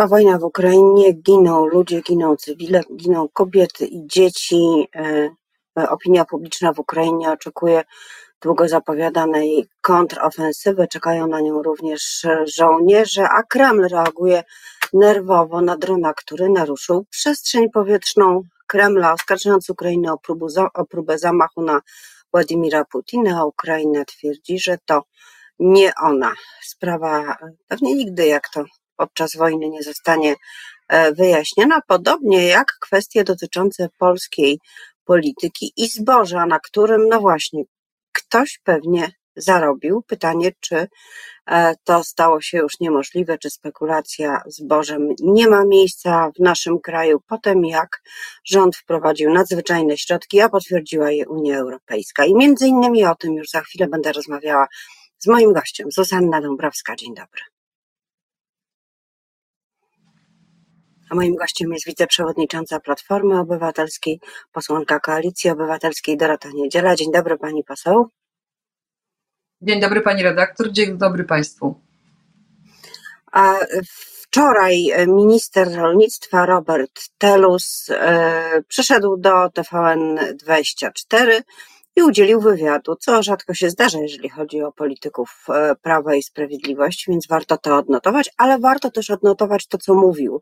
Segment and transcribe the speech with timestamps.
[0.00, 4.88] Trwa wojna w Ukrainie, giną ludzie, giną cywile, giną kobiety i dzieci.
[4.96, 5.30] E,
[5.88, 7.82] opinia publiczna w Ukrainie oczekuje
[8.42, 12.26] długo zapowiadanej kontrofensywy, czekają na nią również
[12.56, 14.42] żołnierze, a Kreml reaguje
[14.92, 21.62] nerwowo na drona, który naruszył przestrzeń powietrzną Kremla, oskarżając Ukrainę o, próbu, o próbę zamachu
[21.62, 21.80] na
[22.32, 25.02] Władimira Putina, a Ukraina twierdzi, że to
[25.58, 26.34] nie ona.
[26.62, 27.36] Sprawa
[27.68, 28.64] pewnie nigdy, jak to
[29.00, 30.34] podczas wojny, nie zostanie
[30.88, 34.58] e, wyjaśniona, podobnie jak kwestie dotyczące polskiej
[35.04, 37.62] polityki i zboża, na którym, no właśnie,
[38.12, 40.02] ktoś pewnie zarobił.
[40.06, 40.88] Pytanie, czy
[41.46, 47.20] e, to stało się już niemożliwe, czy spekulacja zbożem nie ma miejsca w naszym kraju
[47.26, 48.02] po tym, jak
[48.44, 52.24] rząd wprowadził nadzwyczajne środki, a potwierdziła je Unia Europejska.
[52.24, 54.66] I między innymi o tym już za chwilę będę rozmawiała
[55.18, 56.96] z moim gościem, Zuzanna Dąbrowska.
[56.96, 57.59] Dzień dobry.
[61.10, 64.20] A moim gościem jest wiceprzewodnicząca Platformy Obywatelskiej,
[64.52, 66.96] posłanka Koalicji Obywatelskiej Dorota Niedziela.
[66.96, 68.08] Dzień dobry pani poseł.
[69.62, 71.80] Dzień dobry pani redaktor, dzień dobry państwu.
[73.32, 73.54] A
[73.86, 81.42] wczoraj minister rolnictwa Robert Telus e, przyszedł do TVN24
[81.96, 87.10] i udzielił wywiadu, co rzadko się zdarza, jeżeli chodzi o polityków e, Prawa i Sprawiedliwości,
[87.10, 90.40] więc warto to odnotować, ale warto też odnotować to, co mówił.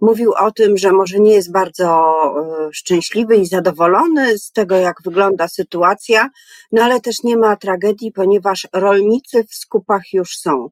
[0.00, 4.96] Mówił o tym, że może nie jest bardzo e, szczęśliwy i zadowolony z tego, jak
[5.04, 6.28] wygląda sytuacja,
[6.72, 10.68] no ale też nie ma tragedii, ponieważ rolnicy w skupach już są.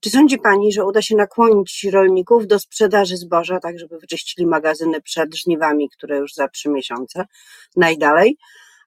[0.00, 5.00] Czy sądzi Pani, że uda się nakłonić rolników do sprzedaży zboża, tak żeby wyczyścili magazyny
[5.00, 7.24] przed żniwami, które już za trzy miesiące,
[7.76, 8.36] najdalej?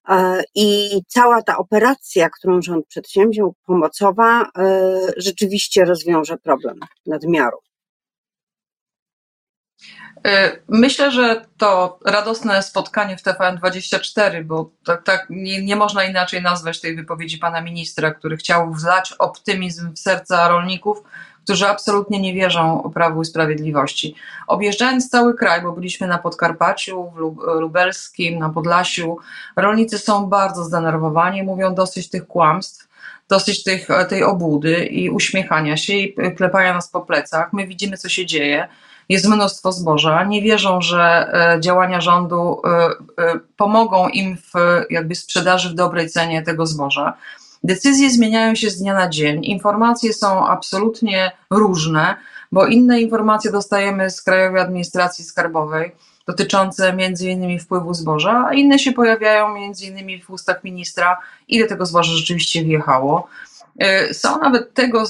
[0.09, 7.57] E, I cała ta operacja, którą rząd przedsięwziął, pomocowa, e, rzeczywiście rozwiąże problem nadmiaru.
[10.25, 16.41] E, myślę, że to radosne spotkanie w TVN24, bo tak, tak nie, nie, można inaczej
[16.41, 21.03] nazwać tej wypowiedzi pana ministra, który chciał wlać optymizm w serca rolników,
[21.45, 24.15] którzy absolutnie nie wierzą Prawu i Sprawiedliwości.
[24.47, 27.17] Objeżdżając cały kraj, bo byliśmy na Podkarpaciu, w
[27.59, 29.17] Lubelskim, na Podlasiu,
[29.55, 32.87] rolnicy są bardzo zdenerwowani, mówią dosyć tych kłamstw,
[33.29, 37.53] dosyć tych, tej obłudy i uśmiechania się i klepania nas po plecach.
[37.53, 38.67] My widzimy, co się dzieje
[39.09, 42.69] jest mnóstwo zboża, nie wierzą, że e, działania rządu e,
[43.23, 44.53] e, pomogą im w
[44.89, 47.13] jakby sprzedaży w dobrej cenie tego zboża.
[47.63, 52.15] Decyzje zmieniają się z dnia na dzień, informacje są absolutnie różne,
[52.51, 55.91] bo inne informacje dostajemy z Krajowej Administracji Skarbowej
[56.27, 61.17] dotyczące innymi wpływu zboża, a inne się pojawiają innymi w ustach ministra,
[61.47, 63.27] ile tego zboża rzeczywiście wjechało.
[63.79, 65.03] E, są nawet tego,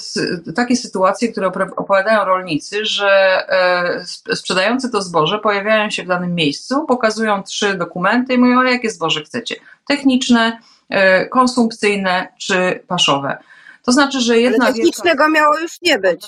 [0.55, 3.09] takie sytuacje, które opowiadają rolnicy, że
[3.49, 8.89] e, sprzedający to zboże pojawiają się w danym miejscu, pokazują trzy dokumenty i mówią, jakie
[8.89, 9.55] zboże chcecie.
[9.87, 10.59] Techniczne,
[11.31, 13.37] konsumpcyjne czy paszowe.
[13.85, 14.65] To znaczy, że jedna.
[14.65, 15.39] Ale technicznego wielka...
[15.41, 16.27] miało już nie być.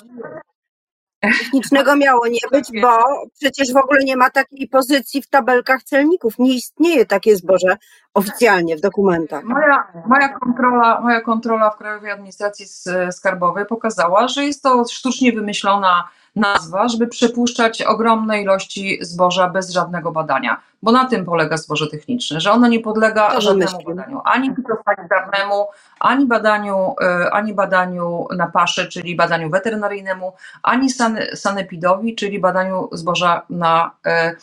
[1.20, 2.98] Technicznego miało nie być, bo
[3.40, 6.38] przecież w ogóle nie ma takiej pozycji w tabelkach celników.
[6.38, 7.76] Nie istnieje takie zboże
[8.14, 9.44] oficjalnie w dokumentach.
[9.44, 12.66] Moja, moja, kontrola, moja kontrola w Krajowej Administracji
[13.10, 20.12] Skarbowej pokazała, że jest to sztucznie wymyślona nazwa, żeby przepuszczać ogromne ilości zboża bez żadnego
[20.12, 24.54] badania, bo na tym polega zboże techniczne, że ono nie podlega to żadnemu badaniu, ani
[24.56, 25.66] fitosanitarnemu,
[26.00, 30.32] ani badaniu, e, ani badaniu na pasze, czyli badaniu weterynaryjnemu,
[30.62, 30.88] ani
[31.34, 34.36] sanepidowi, czyli badaniu zboża na e,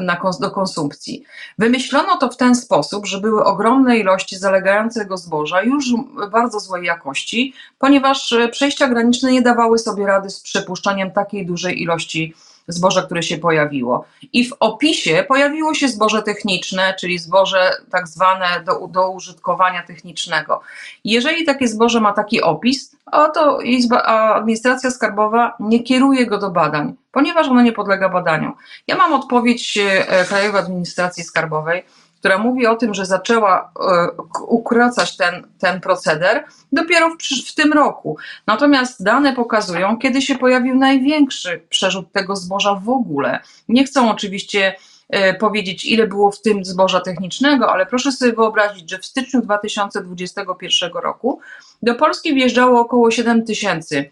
[0.00, 1.24] na, do konsumpcji.
[1.58, 5.84] Wymyślono to w ten sposób, że były ogromne ilości zalegającego zboża, już
[6.32, 12.34] bardzo złej jakości, ponieważ przejścia graniczne nie dawały sobie rady z przepuszczaniem takiej dużej ilości
[12.72, 14.04] zboże, które się pojawiło.
[14.32, 20.60] I w opisie pojawiło się zboże techniczne, czyli zboże tak zwane do, do użytkowania technicznego.
[21.04, 22.96] Jeżeli takie zboże ma taki opis,
[23.34, 24.02] to Izba,
[24.34, 28.52] administracja skarbowa nie kieruje go do badań, ponieważ ono nie podlega badaniu.
[28.86, 31.84] Ja mam odpowiedź e, Krajowej Administracji Skarbowej,
[32.20, 34.08] która mówi o tym, że zaczęła e,
[34.46, 38.16] ukracać ten, ten proceder dopiero w, w tym roku.
[38.46, 43.40] Natomiast dane pokazują, kiedy się pojawił największy przerzut tego zboża w ogóle.
[43.68, 44.74] Nie chcą oczywiście
[45.08, 49.42] e, powiedzieć, ile było w tym zboża technicznego, ale proszę sobie wyobrazić, że w styczniu
[49.42, 51.40] 2021 roku
[51.82, 54.10] do Polski wjeżdżało około 7 tysięcy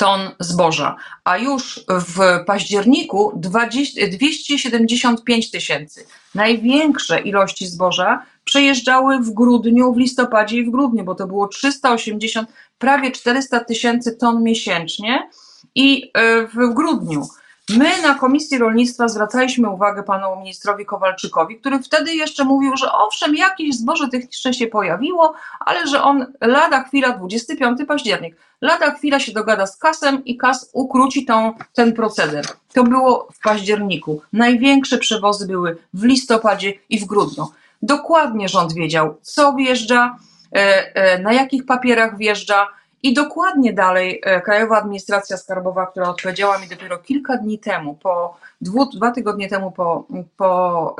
[0.00, 6.06] ton zboża, a już w październiku 20, 275 tysięcy.
[6.34, 12.48] Największe ilości zboża przejeżdżały w grudniu, w listopadzie i w grudniu, bo to było 380,
[12.78, 15.28] prawie 400 tysięcy ton miesięcznie
[15.74, 17.28] i e, w grudniu.
[17.78, 23.34] My na Komisji Rolnictwa zwracaliśmy uwagę panu ministrowi Kowalczykowi, który wtedy jeszcze mówił, że owszem,
[23.34, 29.32] jakieś zboże techniczne się pojawiło, ale że on lada chwila, 25 październik, lada chwila się
[29.32, 32.44] dogada z kasem i kas ukróci tą, ten proceder.
[32.72, 34.22] To było w październiku.
[34.32, 37.46] Największe przewozy były w listopadzie i w grudniu.
[37.82, 40.16] Dokładnie rząd wiedział, co wjeżdża,
[40.52, 42.66] e, e, na jakich papierach wjeżdża,
[43.02, 48.36] i dokładnie dalej e, Krajowa Administracja Skarbowa, która odpowiedziała mi dopiero kilka dni temu, po
[48.60, 50.06] dwu, dwa tygodnie temu po,
[50.36, 50.96] po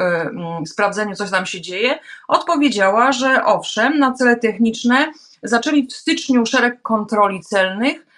[0.63, 1.99] y, sprawdzeniu, co tam się dzieje,
[2.29, 5.13] odpowiedziała, że owszem, na cele techniczne
[5.43, 8.10] zaczęli w styczniu szereg kontroli celnych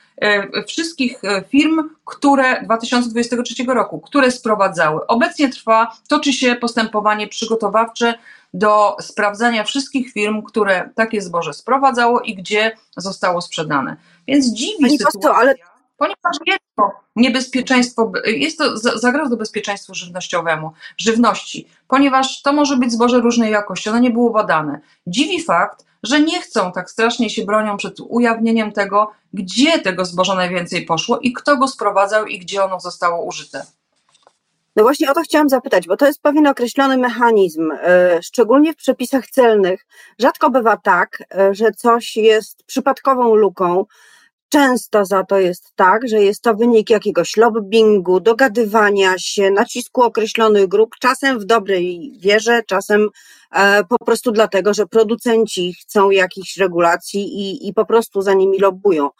[0.67, 5.07] wszystkich firm, które 2023 roku, które sprowadzały.
[5.07, 8.15] Obecnie trwa, toczy się postępowanie przygotowawcze
[8.55, 13.97] do sprawdzania wszystkich firm, które takie zboże sprowadzało i gdzie zostało sprzedane.
[14.27, 15.55] Więc dziwi Pani sytuacja, posto, ale...
[16.03, 23.21] ponieważ jest to niebezpieczeństwo, jest to zagroża bezpieczeństwu żywnościowemu, żywności, ponieważ to może być zboże
[23.21, 24.81] różnej jakości, ono nie było badane.
[25.07, 30.35] Dziwi fakt, że nie chcą tak strasznie się bronią przed ujawnieniem tego, gdzie tego zboża
[30.35, 33.67] najwięcej poszło i kto go sprowadzał i gdzie ono zostało użyte.
[34.77, 38.77] No właśnie o to chciałam zapytać, bo to jest pewien określony mechanizm, e, szczególnie w
[38.77, 39.87] przepisach celnych.
[40.19, 43.85] Rzadko bywa tak, e, że coś jest przypadkową luką.
[44.53, 50.69] Często za to jest tak, że jest to wynik jakiegoś lobbingu, dogadywania się, nacisku określonych
[50.69, 53.09] grup, czasem w dobrej wierze, czasem
[53.53, 58.59] e, po prostu dlatego, że producenci chcą jakichś regulacji i, i po prostu za nimi
[58.59, 59.11] lobbują.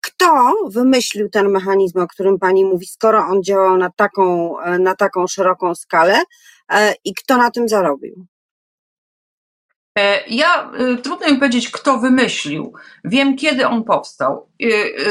[0.00, 4.94] Kto wymyślił ten mechanizm, o którym Pani mówi, skoro on działał na taką, e, na
[4.94, 6.22] taką szeroką skalę
[6.72, 8.26] e, i kto na tym zarobił?
[9.98, 10.70] E, ja
[11.02, 12.72] trudno mi powiedzieć, kto wymyślił.
[13.04, 14.46] Wiem, kiedy on powstał.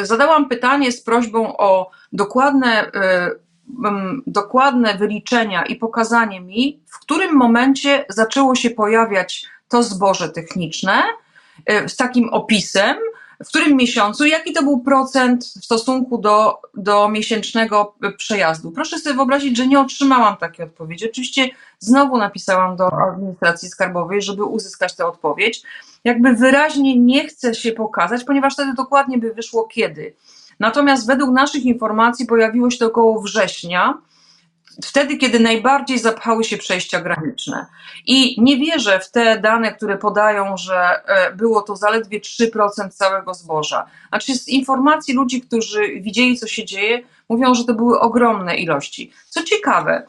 [0.01, 2.91] Zadałam pytanie z prośbą o dokładne,
[4.27, 11.03] dokładne wyliczenia i pokazanie mi, w którym momencie zaczęło się pojawiać to zboże techniczne
[11.87, 12.97] z takim opisem,
[13.45, 18.71] w którym miesiącu, jaki to był procent w stosunku do, do miesięcznego przejazdu.
[18.71, 21.09] Proszę sobie wyobrazić, że nie otrzymałam takiej odpowiedzi.
[21.09, 21.49] Oczywiście
[21.79, 25.63] znowu napisałam do administracji skarbowej, żeby uzyskać tę odpowiedź.
[26.03, 30.15] Jakby wyraźnie nie chcę się pokazać, ponieważ wtedy dokładnie by wyszło kiedy.
[30.59, 33.97] Natomiast według naszych informacji pojawiło się to około września
[34.83, 37.65] wtedy, kiedy najbardziej zapchały się przejścia graniczne.
[38.05, 43.33] I nie wierzę w te dane, które podają, że e, było to zaledwie 3% całego
[43.33, 43.85] zboża.
[44.09, 49.11] Znaczy, z informacji ludzi, którzy widzieli, co się dzieje, mówią, że to były ogromne ilości.
[49.29, 50.07] Co ciekawe,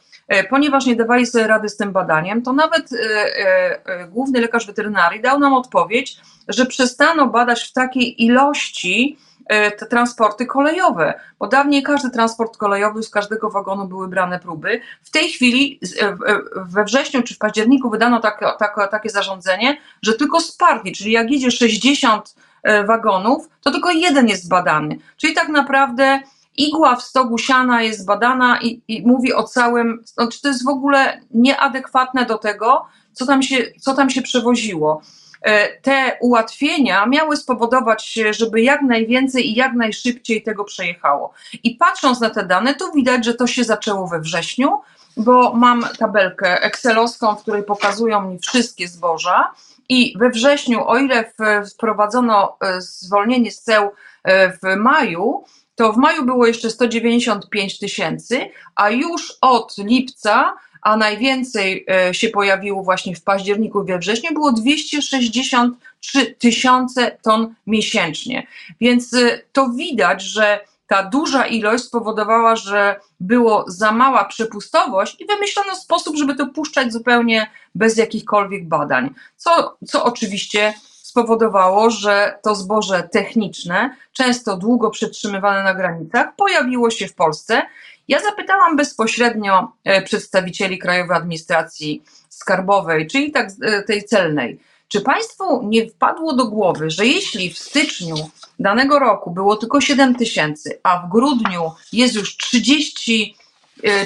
[0.50, 5.38] ponieważ nie dawali sobie rady z tym badaniem, to nawet e, główny lekarz weterynarii dał
[5.38, 12.10] nam odpowiedź, że przestano badać w takiej ilości, E, te transporty kolejowe, bo dawniej każdy
[12.10, 14.80] transport kolejowy, z każdego wagonu były brane próby.
[15.02, 16.16] W tej chwili, e,
[16.56, 18.46] we wrześniu czy w październiku wydano takie,
[18.90, 24.28] takie, zarządzenie, że tylko z partii, czyli jak idzie 60 e, wagonów, to tylko jeden
[24.28, 24.98] jest badany.
[25.16, 26.20] Czyli tak naprawdę
[26.58, 30.68] igła w stogu siana jest badana i, i mówi o całym, znaczy to jest w
[30.68, 35.02] ogóle nieadekwatne do tego, co tam się, co tam się przewoziło.
[35.42, 41.32] E, te ułatwienia miały spowodować, żeby jak najwięcej i jak najszybciej tego przejechało.
[41.62, 44.80] I patrząc na te dane, to widać, że to się zaczęło we wrześniu,
[45.16, 49.52] bo mam tabelkę Excelowską, w której pokazują mi wszystkie zboża.
[49.88, 51.32] I we wrześniu, o ile
[51.74, 53.90] wprowadzono e, zwolnienie z ceł
[54.24, 55.44] e, w maju,
[55.78, 62.28] to w maju było jeszcze 195 tysięcy, a już od lipca a najwięcej e, się
[62.28, 68.46] pojawiło właśnie w październiku, we wrześniu, było 263 tysiące ton miesięcznie.
[68.80, 75.26] Więc e, to widać, że ta duża ilość spowodowała, że było za mała przepustowość i
[75.26, 79.14] wymyślono sposób, żeby to puszczać zupełnie bez jakichkolwiek badań.
[79.36, 80.74] Co, co oczywiście
[81.18, 87.62] spowodowało, że to zboże techniczne, często długo przetrzymywane na granicach, pojawiło się w Polsce.
[88.08, 94.58] Ja zapytałam bezpośrednio e, przedstawicieli Krajowej Administracji Skarbowej, czyli tak e, tej celnej,
[94.88, 98.16] czy Państwu nie wpadło do głowy, że jeśli w styczniu
[98.58, 103.36] danego roku było tylko 7 tysięcy, a w grudniu jest już 30,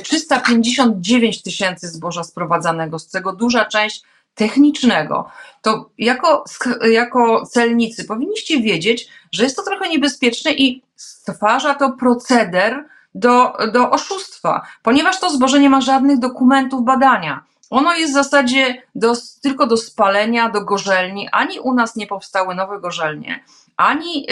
[0.02, 4.02] 359 e, tysięcy zboża sprowadzanego, z czego duża część
[4.35, 5.31] technicznego,
[5.62, 6.45] to jako,
[6.91, 12.85] jako celnicy powinniście wiedzieć, że jest to trochę niebezpieczne i stwarza to proceder
[13.15, 17.45] do, do oszustwa, ponieważ to zboże nie ma żadnych dokumentów badania.
[17.71, 21.29] Ono jest w zasadzie do, tylko do spalenia, do gorzelni.
[21.33, 23.45] Ani u nas nie powstały nowe gorzelnie,
[23.77, 24.27] ani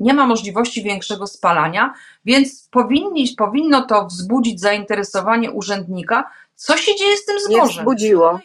[0.00, 1.94] nie ma możliwości większego spalania,
[2.24, 6.30] więc powinni, powinno to wzbudzić zainteresowanie urzędnika,
[6.66, 7.66] co się dzieje z tym zbożem?
[7.66, 8.40] Nie wzbudziło.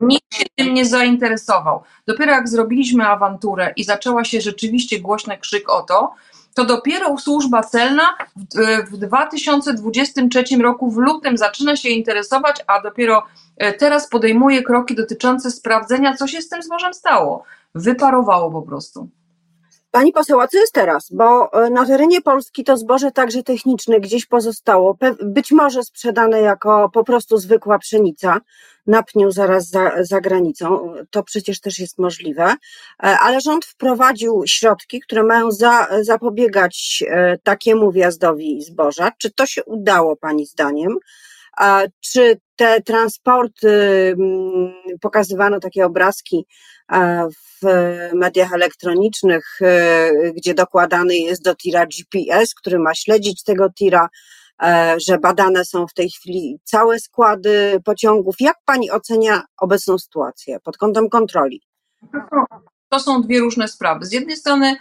[0.00, 1.82] Nikt się tym nie zainteresował.
[2.06, 6.14] Dopiero jak zrobiliśmy awanturę i zaczęła się rzeczywiście głośny krzyk o to,
[6.54, 8.16] to dopiero służba celna
[8.90, 13.22] w 2023 roku w lutym zaczyna się interesować, a dopiero
[13.56, 17.44] e, teraz podejmuje kroki dotyczące sprawdzenia, co się z tym zbożem stało.
[17.74, 19.08] Wyparowało po prostu.
[19.90, 21.08] Pani poseł, a co jest teraz?
[21.12, 26.90] Bo e, na terenie Polski to zboże także techniczne gdzieś pozostało, być może sprzedane jako
[26.92, 28.40] po prostu zwykła pszenica
[28.86, 30.94] na pniu zaraz za, za granicą.
[31.10, 32.56] To przecież też jest możliwe, e,
[32.98, 39.12] ale rząd wprowadził środki, które mają za, zapobiegać e, takiemu wjazdowi zboża.
[39.18, 40.96] Czy to się udało Pani zdaniem?
[42.00, 43.68] Czy te transporty,
[44.18, 46.46] mm, pokazywano takie obrazki
[47.34, 47.66] w
[48.14, 54.08] mediach elektronicznych, e, gdzie dokładany jest do tira GPS, który ma śledzić tego tira,
[54.62, 58.34] e, że badane są w tej chwili całe składy pociągów.
[58.40, 61.62] Jak pani ocenia obecną sytuację pod kątem kontroli?
[62.88, 64.04] To są dwie różne sprawy.
[64.04, 64.76] Z jednej strony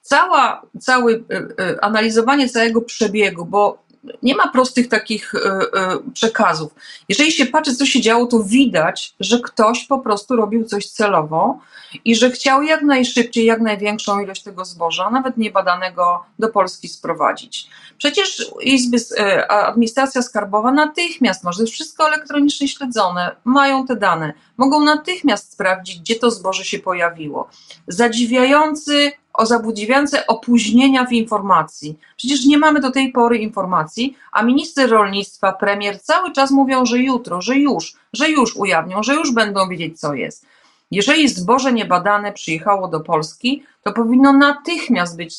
[0.00, 1.24] cała, cały,
[1.58, 3.82] e, analizowanie całego przebiegu, bo
[4.22, 6.74] nie ma prostych takich e, e, przekazów.
[7.08, 11.58] Jeżeli się patrzy, co się działo, to widać, że ktoś po prostu robił coś celowo
[12.04, 17.68] i że chciał jak najszybciej, jak największą ilość tego zboża, nawet niebadanego, do Polski sprowadzić.
[17.98, 25.52] Przecież Izby, e, administracja skarbowa natychmiast może, wszystko elektronicznie śledzone, mają te dane, mogą natychmiast
[25.52, 27.48] sprawdzić, gdzie to zboże się pojawiło.
[27.88, 31.98] Zadziwiający o zabudziwiające opóźnienia w informacji.
[32.16, 36.98] Przecież nie mamy do tej pory informacji, a minister rolnictwa, premier cały czas mówią, że
[36.98, 40.46] jutro, że już, że już ujawnią, że już będą wiedzieć, co jest.
[40.90, 45.36] Jeżeli zboże niebadane przyjechało do Polski, to powinno natychmiast być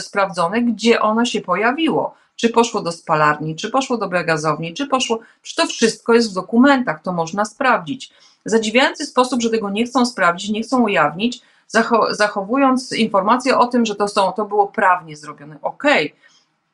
[0.00, 2.14] sprawdzone, gdzie ono się pojawiło.
[2.36, 5.18] Czy poszło do spalarni, czy poszło do gazowni, czy poszło.
[5.42, 8.12] Czy to wszystko jest w dokumentach, to można sprawdzić.
[8.44, 11.40] Zadziwiający sposób, że tego nie chcą sprawdzić, nie chcą ujawnić,
[12.10, 15.56] zachowując informację o tym, że to, są, to było prawnie zrobione.
[15.62, 16.18] Okej, okay.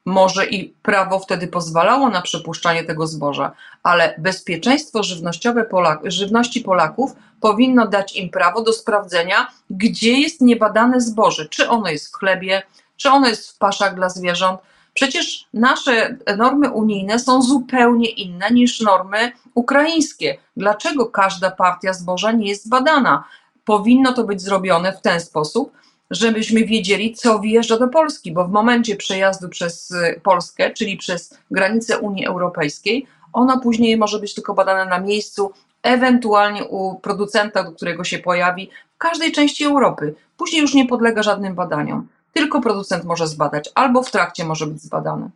[0.04, 7.12] może i prawo wtedy pozwalało na przepuszczanie tego zboża, ale bezpieczeństwo żywnościowe Polak, żywności Polaków
[7.40, 12.62] powinno dać im prawo do sprawdzenia, gdzie jest niebadane zboże, czy ono jest w chlebie,
[12.96, 14.60] czy ono jest w paszach dla zwierząt.
[14.94, 20.38] Przecież nasze normy unijne są zupełnie inne niż normy ukraińskie.
[20.56, 23.24] Dlaczego każda partia zboża nie jest badana?
[23.66, 25.72] Powinno to być zrobione w ten sposób,
[26.10, 31.38] żebyśmy wiedzieli, co wjeżdża do Polski, bo w momencie przejazdu przez y, Polskę, czyli przez
[31.50, 37.72] granicę Unii Europejskiej, ono później może być tylko badane na miejscu, ewentualnie u producenta, do
[37.72, 40.14] którego się pojawi, w każdej części Europy.
[40.36, 42.08] Później już nie podlega żadnym badaniom.
[42.32, 45.30] Tylko producent może zbadać, albo w trakcie może być zbadane.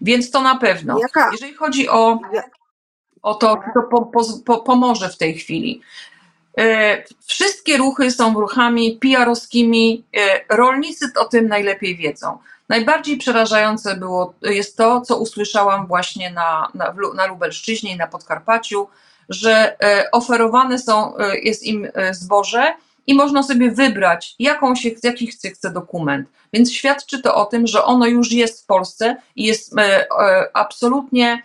[0.00, 0.98] Więc to na pewno.
[1.32, 2.18] Jeżeli chodzi o,
[3.22, 4.10] o to, to po,
[4.44, 5.80] po, pomoże w tej chwili.
[6.58, 10.04] E, wszystkie ruchy są ruchami PR-owskimi.
[10.16, 12.38] E, rolnicy o tym najlepiej wiedzą.
[12.68, 18.88] Najbardziej przerażające było, jest to, co usłyszałam właśnie na, na, na Lubelszczyźnie i na Podkarpaciu,
[19.28, 22.74] że e, oferowane są, jest im zboże
[23.06, 26.28] i można sobie wybrać, jaką się, jaki chce, chce dokument.
[26.52, 29.74] Więc świadczy to o tym, że ono już jest w Polsce i jest
[30.52, 31.42] absolutnie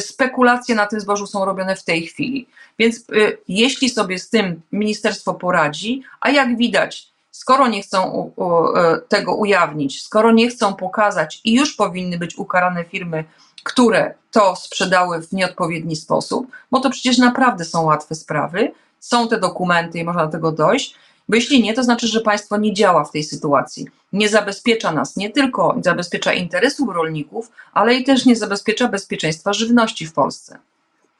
[0.00, 2.46] spekulacje na tym zbożu są robione w tej chwili.
[2.78, 3.02] Więc e,
[3.48, 8.30] jeśli sobie z tym ministerstwo poradzi, a jak widać, skoro nie chcą
[8.76, 13.24] e, tego ujawnić, skoro nie chcą pokazać i już powinny być ukarane firmy,
[13.62, 19.40] które to sprzedały w nieodpowiedni sposób, bo to przecież naprawdę są łatwe sprawy, są te
[19.40, 20.94] dokumenty i można do tego dojść,
[21.32, 23.86] bo jeśli nie, to znaczy, że państwo nie działa w tej sytuacji.
[24.12, 30.06] Nie zabezpiecza nas, nie tylko zabezpiecza interesów rolników, ale i też nie zabezpiecza bezpieczeństwa żywności
[30.06, 30.58] w Polsce.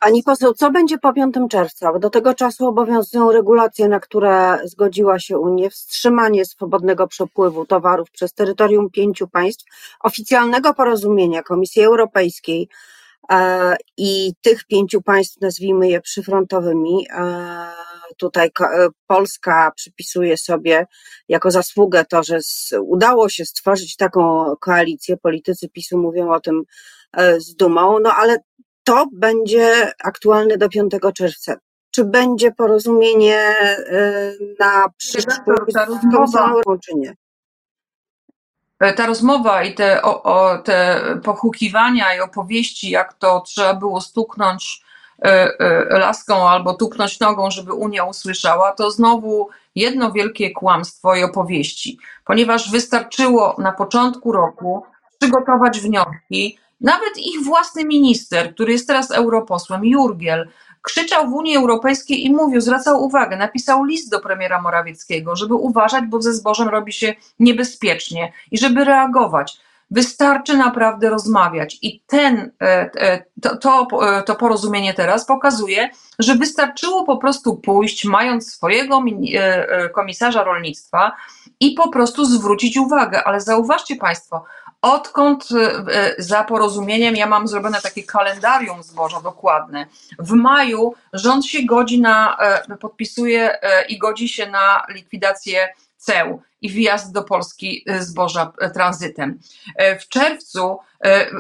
[0.01, 1.99] Pani poseł, co będzie po 5 czerwca?
[1.99, 8.33] Do tego czasu obowiązują regulacje, na które zgodziła się Unia, wstrzymanie swobodnego przepływu towarów przez
[8.33, 9.65] terytorium pięciu państw,
[10.01, 12.69] oficjalnego porozumienia Komisji Europejskiej
[13.31, 17.82] e, i tych pięciu państw, nazwijmy je przyfrontowymi, e,
[18.17, 20.87] tutaj e, Polska przypisuje sobie
[21.29, 22.39] jako zasługę to, że
[22.81, 25.17] udało się stworzyć taką koalicję.
[25.17, 26.63] Politycy PiSu mówią o tym
[27.17, 28.37] e, z dumą, no ale
[28.85, 31.57] to będzie aktualne do 5 czerwca.
[31.91, 35.39] Czy będzie porozumienie e, na przyszłość
[36.87, 37.15] czy nie?
[38.97, 44.83] ta rozmowa i te, o, o, te pochukiwania i opowieści, jak to trzeba było stuknąć
[45.91, 52.71] laską albo tupnąć nogą, żeby Unia usłyszała, to znowu jedno wielkie kłamstwo i opowieści, ponieważ
[52.71, 54.85] wystarczyło na początku roku
[55.19, 56.59] przygotować wnioski.
[56.81, 60.49] Nawet ich własny minister, który jest teraz europosłem, Jurgiel,
[60.83, 66.05] krzyczał w Unii Europejskiej i mówił, zwracał uwagę, napisał list do premiera Morawieckiego, żeby uważać,
[66.05, 69.61] bo ze zbożem robi się niebezpiecznie i żeby reagować.
[69.93, 76.35] Wystarczy naprawdę rozmawiać i ten, e, e, to, to, e, to porozumienie teraz pokazuje, że
[76.35, 79.03] wystarczyło po prostu pójść, mając swojego
[79.95, 81.13] komisarza rolnictwa
[81.61, 83.25] i po prostu zwrócić uwagę.
[83.25, 84.45] Ale zauważcie Państwo,
[84.83, 85.49] odkąd
[86.19, 89.87] za porozumieniem, ja mam zrobione takie kalendarium zboża dokładne.
[90.19, 92.37] W maju rząd się godzi na,
[92.81, 93.59] podpisuje
[93.89, 95.69] i godzi się na likwidację
[96.03, 99.39] ceł i wjazd do Polski y, zboża y, tranzytem.
[99.69, 100.79] Y, w czerwcu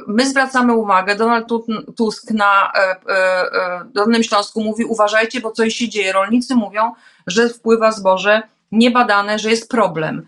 [0.07, 1.49] my zwracamy uwagę, Donald
[1.97, 2.73] Tusk na
[3.87, 6.12] Dolnym Śląsku mówi uważajcie, bo coś się dzieje.
[6.12, 6.92] Rolnicy mówią,
[7.26, 8.42] że wpływa zboże
[8.73, 10.26] niebadane, że jest problem.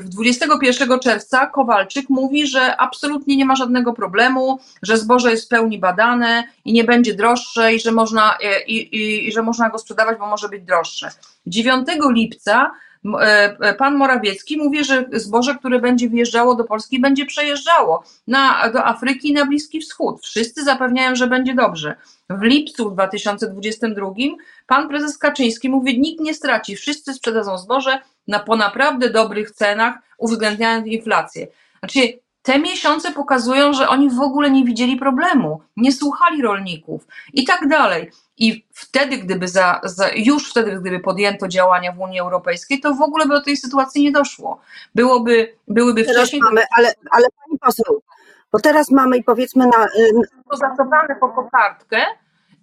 [0.00, 5.48] W 21 czerwca Kowalczyk mówi, że absolutnie nie ma żadnego problemu, że zboże jest w
[5.48, 9.78] pełni badane i nie będzie droższe i że można, i, i, i że można go
[9.78, 11.10] sprzedawać, bo może być droższe.
[11.46, 12.93] 9 lipca E, e,
[13.78, 19.28] pan Morawiecki mówi, że zboże, które będzie wjeżdżało do Polski, będzie przejeżdżało na, do Afryki
[19.28, 20.22] i na Bliski Wschód.
[20.22, 21.96] Wszyscy zapewniają, że będzie dobrze.
[22.30, 24.06] W lipcu 2022
[24.66, 29.94] pan prezes Kaczyński mówi, nikt nie straci, wszyscy sprzedadzą zboże na po naprawdę dobrych cenach,
[30.18, 31.46] uwzględniając inflację.
[31.78, 37.44] Znaczy, te miesiące pokazują, że oni w ogóle nie widzieli problemu, nie słuchali rolników i
[37.44, 38.10] tak dalej.
[38.38, 43.02] I wtedy, gdyby za, za, już wtedy, gdyby podjęto działania w Unii Europejskiej, to w
[43.02, 44.60] ogóle by do tej sytuacji nie doszło.
[44.94, 46.42] Byłoby, byłyby teraz wcześniej.
[46.42, 48.02] Mamy, ale, ale pani poseł,
[48.52, 49.86] bo teraz mamy i powiedzmy na.
[50.52, 52.06] Zacofane po kokardkę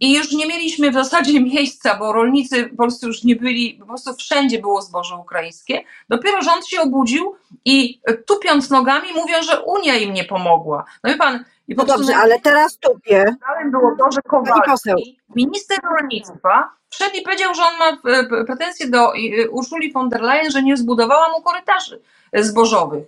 [0.01, 3.85] i już nie mieliśmy w zasadzie miejsca, bo rolnicy po prostu już nie byli, po
[3.85, 5.83] prostu wszędzie było zboże ukraińskie.
[6.09, 10.85] Dopiero rząd się obudził i tupiąc nogami mówią, że Unia im nie pomogła.
[11.03, 13.35] No wie pan, i no dobrze, ale teraz tupie.
[13.47, 18.87] Dalej było to, że Kowalski, minister rolnictwa, wszedł i powiedział, że on ma e, pretensje
[18.87, 22.01] do e, Urszuli von der Leyen, że nie zbudowała mu korytarzy
[22.33, 23.03] zbożowych.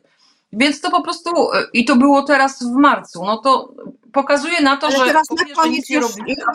[0.54, 3.74] Więc to po prostu, e, i to było teraz w marcu, no to
[4.14, 5.06] pokazuje na to, ale że.
[5.06, 6.06] teraz na koniec już,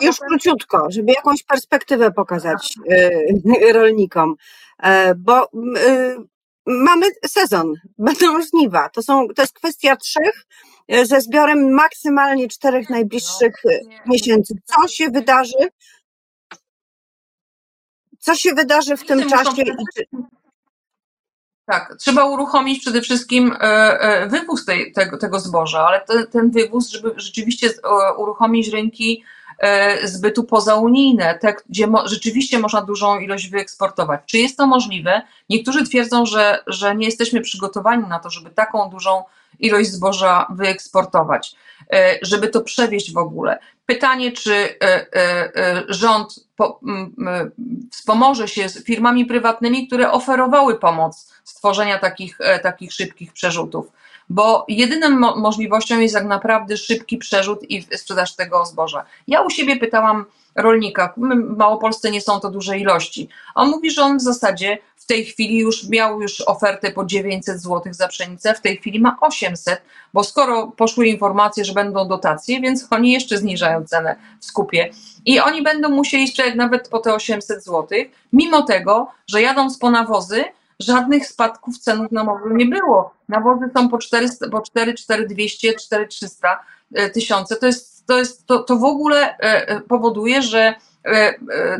[0.01, 4.35] już króciutko, żeby jakąś perspektywę pokazać y, rolnikom,
[5.17, 5.43] bo
[5.77, 6.17] y,
[6.65, 8.89] mamy sezon, będą żniwa.
[8.89, 10.45] To, są, to jest kwestia trzech
[10.89, 13.71] E, ze zbiorem maksymalnie czterech najbliższych no,
[14.05, 14.53] miesięcy.
[14.63, 15.69] Co się wydarzy?
[18.19, 19.63] Co się wydarzy w tym czasie?
[21.69, 26.51] Tak, trzeba uruchomić przede wszystkim e, e, wywóz tej, tego, tego zboża, ale te, ten
[26.51, 27.69] wywóz, żeby rzeczywiście
[28.17, 29.23] uruchomić rynki
[30.03, 34.21] zbytu pozaunijne, te, gdzie mo, rzeczywiście można dużą ilość wyeksportować.
[34.25, 35.21] Czy jest to możliwe?
[35.49, 39.23] Niektórzy twierdzą, że, że nie jesteśmy przygotowani na to, żeby taką dużą
[39.59, 41.55] ilość zboża wyeksportować,
[41.93, 43.59] e, żeby to przewieźć w ogóle.
[43.85, 46.49] Pytanie, czy e, e, rząd
[47.91, 53.91] wspomoże się z firmami prywatnymi, które oferowały pomoc stworzenia takich, takich szybkich przerzutów
[54.29, 59.05] bo jedyną mo możliwością jest tak naprawdę szybki przerzut i sprzedaż tego zboża.
[59.27, 63.29] Ja u siebie pytałam rolnika, w Małopolsce nie są to duże ilości.
[63.55, 64.77] On mówi, że on w zasadzie
[65.09, 69.17] tej chwili już miał już ofertę po 900 zł za pszenicę, w tej chwili ma
[69.21, 69.81] 800,
[70.13, 74.89] bo skoro poszły informacje, że będą dotacje, więc oni jeszcze zniżają cenę w skupie.
[75.25, 77.87] I oni będą musieli sprzedać nawet po te 800 zł,
[78.33, 80.43] mimo tego, że jadąc po nawozy,
[80.79, 83.13] żadnych spadków cen nawozu nie było.
[83.29, 86.59] Nawozy są po 400, po 4, 4200, 4300
[87.13, 87.55] tysiące.
[87.55, 91.33] To jest, to jest, to, to w ogóle e, e, powoduje, że e,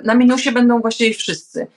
[0.03, 1.67] na minusie będą właściwie wszyscy.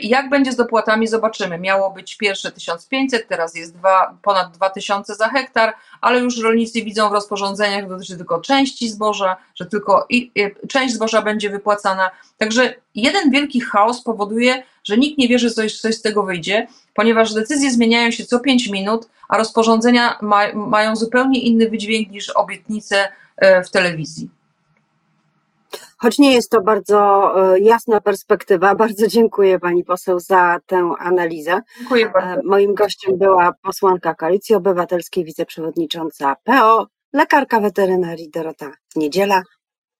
[0.00, 1.58] Jak będzie z dopłatami, zobaczymy.
[1.58, 7.08] Miało być pierwsze 1500, teraz jest dwa, ponad 2000 za hektar, ale już rolnicy widzą
[7.10, 12.10] w rozporządzeniach, że dotyczy tylko części zboża, że tylko i, i, część zboża będzie wypłacana.
[12.38, 16.66] Także jeden wielki chaos powoduje, że nikt nie wierzy, że coś, coś z tego wyjdzie,
[16.94, 22.30] ponieważ decyzje zmieniają się co 5 minut, a rozporządzenia ma, mają zupełnie inny wydźwięk niż
[22.30, 24.37] obietnice e, w telewizji.
[25.98, 31.60] Choć nie jest to bardzo e, jasna perspektywa, bardzo dziękuję Pani poseł za tę analizę.
[31.78, 32.40] Dziękuję bardzo.
[32.40, 39.42] E, moim gościem była posłanka Koalicji Obywatelskiej, wiceprzewodnicząca PO, lekarka weterynarii Dorota Niedziela.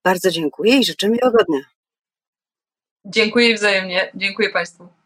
[0.04, 1.60] Bardzo dziękuję i życzę miłego dnia.
[3.04, 4.10] Dziękuję wzajemnie.
[4.14, 4.97] Dziękuję Państwu.